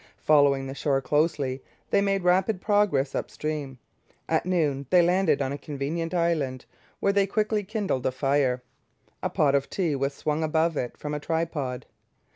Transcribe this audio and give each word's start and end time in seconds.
Following 0.17 0.65
the 0.65 0.73
shore 0.73 0.99
closely, 0.99 1.61
they 1.91 2.01
made 2.01 2.23
rapid 2.23 2.59
progress 2.59 3.13
up 3.13 3.29
stream. 3.29 3.77
At 4.27 4.47
noon 4.47 4.87
they 4.89 5.03
landed 5.03 5.43
on 5.43 5.51
a 5.51 5.59
convenient 5.59 6.11
island, 6.15 6.65
where 6.99 7.13
they 7.13 7.27
quickly 7.27 7.63
kindled 7.63 8.07
a 8.07 8.11
fire. 8.11 8.63
A 9.21 9.29
pot 9.29 9.53
of 9.53 9.69
tea 9.69 9.95
was 9.95 10.15
swung 10.15 10.43
above 10.43 10.75
it 10.75 10.97
from 10.97 11.13
a 11.13 11.19
tripod. 11.19 11.85